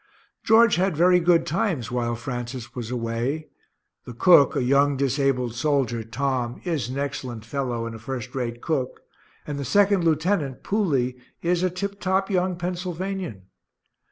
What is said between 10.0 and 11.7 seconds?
lieutenant, Pooley, is a